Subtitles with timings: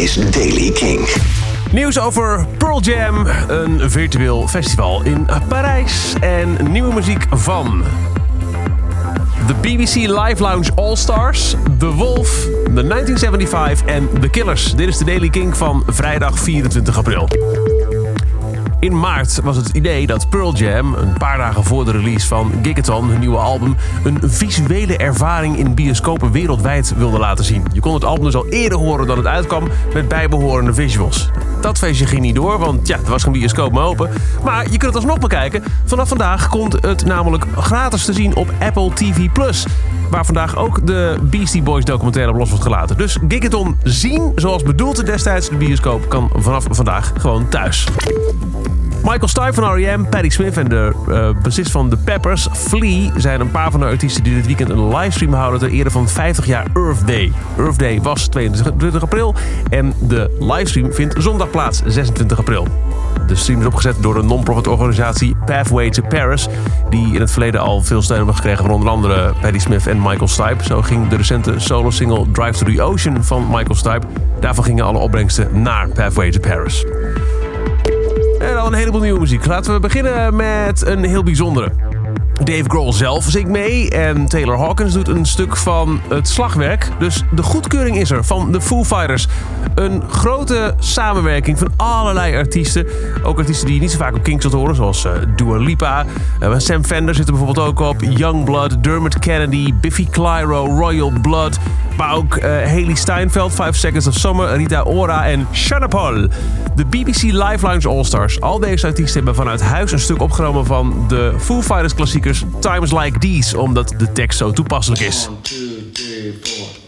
[0.00, 1.08] is Daily King.
[1.72, 7.84] Nieuws over Pearl Jam, een virtueel festival in Parijs en nieuwe muziek van
[9.46, 14.74] de BBC Live Lounge All Stars, The Wolf, The 1975 en The Killers.
[14.74, 17.28] Dit is de Daily King van vrijdag 24 april.
[18.80, 22.52] In maart was het idee dat Pearl Jam, een paar dagen voor de release van
[22.62, 27.64] Gigaton, hun nieuwe album, een visuele ervaring in bioscopen wereldwijd wilde laten zien.
[27.72, 31.30] Je kon het album dus al eerder horen dan het uitkwam met bijbehorende visuals.
[31.60, 34.10] Dat feestje ging niet door, want ja, er was geen bioscoop meer open.
[34.44, 35.64] Maar je kunt het alsnog bekijken.
[35.84, 39.28] Vanaf vandaag komt het namelijk gratis te zien op Apple TV+.
[40.10, 42.96] Waar vandaag ook de Beastie Boys documentaire op los wordt gelaten.
[42.96, 47.86] Dus Gigaton zien, zoals bedoeld destijds de bioscoop, kan vanaf vandaag gewoon thuis.
[49.02, 53.40] Michael Stipe van R.E.M., Patti Smith en de uh, bassist van The Peppers, Flea, zijn
[53.40, 56.46] een paar van de artiesten die dit weekend een livestream houden ter ere van 50
[56.46, 57.32] jaar Earth Day.
[57.58, 59.34] Earth Day was 22 april
[59.70, 62.66] en de livestream vindt zondag plaats, 26 april.
[63.26, 66.48] De stream is opgezet door de non-profit organisatie Pathway to Paris,
[66.90, 69.98] die in het verleden al veel steun hebben gekregen van onder andere Patti Smith en
[70.02, 70.64] Michael Stipe.
[70.64, 74.06] Zo ging de recente solo-single Drive to the Ocean van Michael Stipe.
[74.40, 76.84] Daarvan gingen alle opbrengsten naar Pathway to Paris.
[78.70, 79.46] Een heleboel nieuwe muziek.
[79.46, 81.72] Laten we beginnen met een heel bijzondere.
[82.44, 86.88] Dave Grohl zelf zingt mee en Taylor Hawkins doet een stuk van het slagwerk.
[86.98, 89.26] Dus de goedkeuring is er van de Foo Fighters.
[89.74, 92.86] Een grote samenwerking van allerlei artiesten.
[93.22, 96.04] Ook artiesten die niet zo vaak op Kings zult horen, zoals uh, Dua Lipa.
[96.42, 98.02] Uh, Sam Fender zit er bijvoorbeeld ook op.
[98.02, 101.58] Youngblood, Dermot Kennedy, Biffy Clyro, Royal Blood.
[102.00, 106.28] Maar ook uh, Haley Steinfeld, 5 Seconds of Summer, Rita Ora en Shana Paul.
[106.74, 108.40] De BBC Live Lounge All-Stars.
[108.40, 112.92] Al deze artiesten hebben vanuit huis een stuk opgenomen van de Foo Fighters klassiekers Times
[112.92, 115.28] Like These, omdat de tekst zo toepasselijk is.
[115.28, 115.56] One, two,
[115.92, 116.79] three,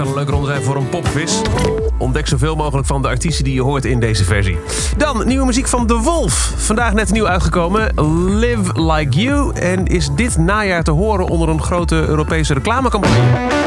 [0.00, 1.40] Kan een leuke ronde zijn voor een popquiz.
[1.98, 4.58] Ontdek zoveel mogelijk van de artiesten die je hoort in deze versie.
[4.96, 6.52] Dan nieuwe muziek van The Wolf.
[6.56, 7.92] Vandaag net nieuw uitgekomen.
[8.38, 9.54] Live Like You.
[9.54, 13.59] En is dit najaar te horen onder een grote Europese reclamecampagne.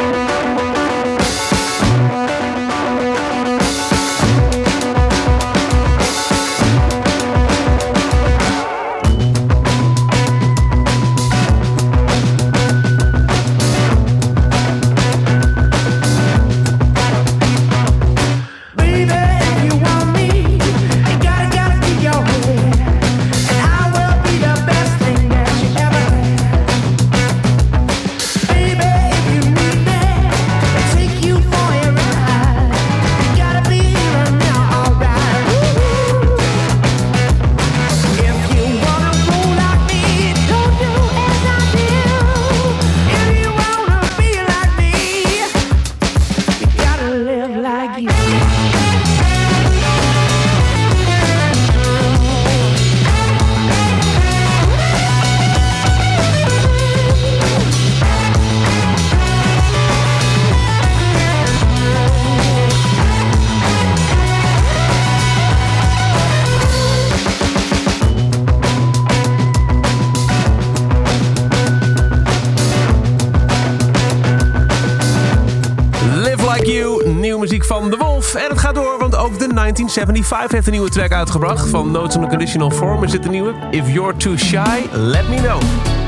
[78.34, 78.40] The.
[78.40, 81.70] En het gaat door, want ook de 1975 heeft een nieuwe track uitgebracht.
[81.70, 83.54] Van Notes on a Conditional Form is dit de nieuwe.
[83.72, 86.03] If You're Too Shy, Let Me Know.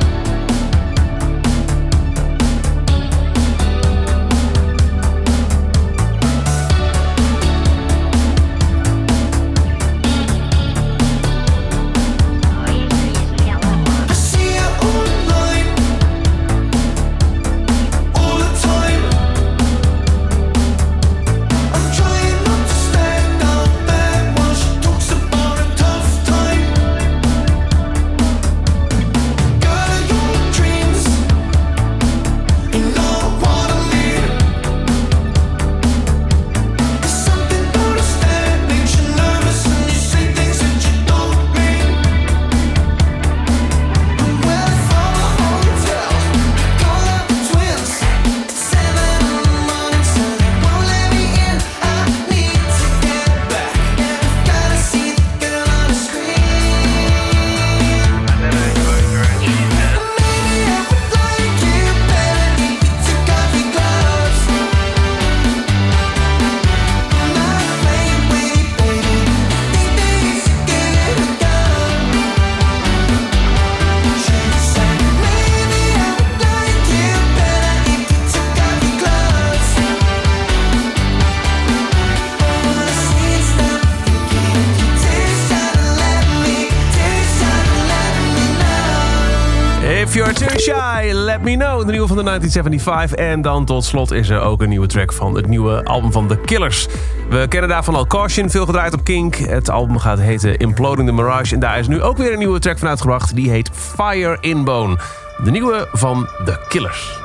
[90.36, 91.86] Too Shy, Let Me Know.
[91.86, 93.18] De nieuwe van de 1975.
[93.18, 96.28] En dan tot slot is er ook een nieuwe track van het nieuwe album van
[96.28, 96.88] The Killers.
[97.30, 99.36] We kennen daarvan al Caution, veel gedraaid op Kink.
[99.36, 101.54] Het album gaat heten Imploding the Mirage.
[101.54, 103.36] En daar is nu ook weer een nieuwe track van uitgebracht.
[103.36, 104.98] Die heet Fire in Bone.
[105.44, 107.25] De nieuwe van The Killers.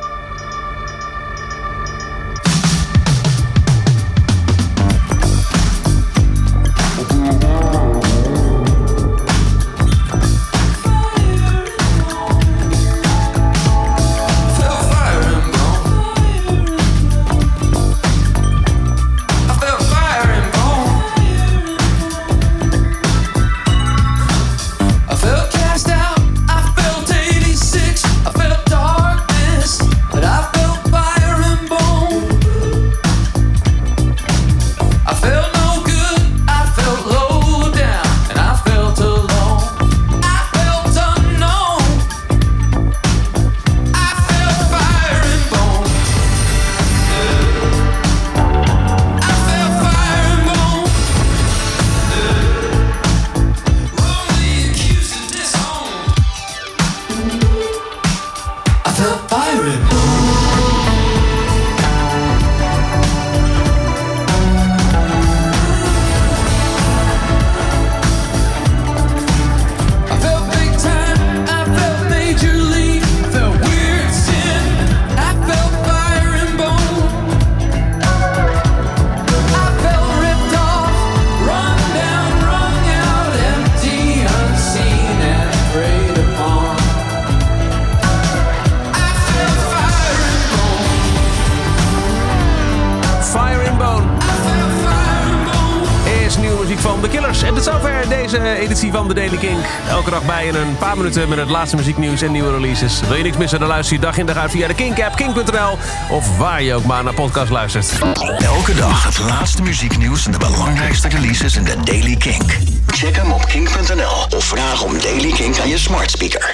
[98.31, 99.65] Deze editie van The Daily Kink.
[99.89, 103.01] Elke dag bij in een paar minuten met het laatste muzieknieuws en nieuwe releases.
[103.01, 105.79] Wil je niks missen, dan luister je dag in dag uit via de Kink-app, kink.nl...
[106.11, 107.99] of waar je ook maar naar podcast luistert.
[108.39, 112.59] Elke dag het laatste muzieknieuws en de belangrijkste releases in The Daily Kink.
[112.87, 116.49] Check hem op kink.nl of vraag om Daily Kink aan je smart speaker.